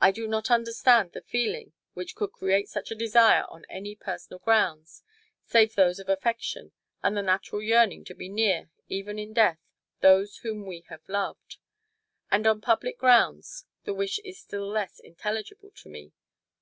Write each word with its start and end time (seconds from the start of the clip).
I 0.00 0.12
do 0.12 0.26
not 0.26 0.50
understand 0.50 1.12
the 1.12 1.20
feeling 1.20 1.74
which 1.92 2.14
could 2.14 2.32
create 2.32 2.70
such 2.70 2.90
a 2.90 2.94
desire 2.94 3.44
on 3.50 3.66
any 3.68 3.94
personal 3.94 4.38
grounds, 4.38 5.02
save 5.44 5.74
those 5.74 5.98
of 5.98 6.08
affection, 6.08 6.72
and 7.02 7.14
the 7.14 7.20
natural 7.20 7.60
yearning 7.60 8.06
to 8.06 8.14
be 8.14 8.30
near, 8.30 8.70
even 8.88 9.18
in 9.18 9.34
death, 9.34 9.58
those 10.00 10.38
whom 10.38 10.64
we 10.64 10.86
have 10.88 11.06
loved. 11.06 11.58
And 12.30 12.46
on 12.46 12.62
public 12.62 12.96
grounds 12.96 13.66
the 13.84 13.92
wish 13.92 14.18
is 14.20 14.38
still 14.40 14.66
less 14.66 15.00
intelligible 15.00 15.72
to 15.82 15.90
me. 15.90 16.12